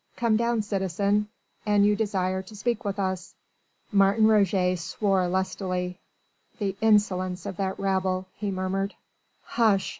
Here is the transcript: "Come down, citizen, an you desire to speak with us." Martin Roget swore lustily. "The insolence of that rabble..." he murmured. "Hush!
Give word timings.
"Come 0.15 0.35
down, 0.35 0.63
citizen, 0.63 1.27
an 1.63 1.83
you 1.83 1.95
desire 1.95 2.41
to 2.41 2.55
speak 2.55 2.83
with 2.83 2.97
us." 2.97 3.35
Martin 3.91 4.25
Roget 4.25 4.77
swore 4.79 5.27
lustily. 5.27 5.99
"The 6.57 6.75
insolence 6.81 7.45
of 7.45 7.57
that 7.57 7.77
rabble..." 7.77 8.25
he 8.41 8.49
murmured. 8.49 8.95
"Hush! 9.43 9.89